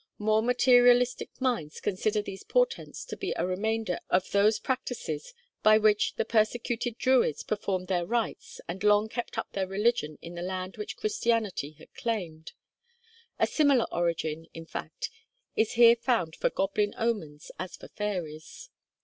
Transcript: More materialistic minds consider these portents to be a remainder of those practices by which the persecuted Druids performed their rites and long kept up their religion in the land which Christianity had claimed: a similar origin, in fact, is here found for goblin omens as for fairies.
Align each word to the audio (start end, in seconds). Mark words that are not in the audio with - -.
More 0.17 0.41
materialistic 0.41 1.29
minds 1.39 1.79
consider 1.79 2.23
these 2.23 2.43
portents 2.43 3.05
to 3.05 3.15
be 3.15 3.33
a 3.35 3.45
remainder 3.45 3.99
of 4.09 4.31
those 4.31 4.57
practices 4.57 5.35
by 5.61 5.77
which 5.77 6.15
the 6.15 6.25
persecuted 6.25 6.97
Druids 6.97 7.43
performed 7.43 7.87
their 7.87 8.07
rites 8.07 8.59
and 8.67 8.83
long 8.83 9.09
kept 9.09 9.37
up 9.37 9.51
their 9.51 9.67
religion 9.67 10.17
in 10.19 10.33
the 10.33 10.41
land 10.41 10.75
which 10.75 10.97
Christianity 10.97 11.73
had 11.73 11.93
claimed: 11.93 12.53
a 13.37 13.45
similar 13.45 13.85
origin, 13.93 14.47
in 14.55 14.65
fact, 14.65 15.11
is 15.55 15.73
here 15.73 15.95
found 15.95 16.35
for 16.35 16.49
goblin 16.49 16.95
omens 16.97 17.51
as 17.59 17.75
for 17.77 17.87
fairies. 17.89 18.71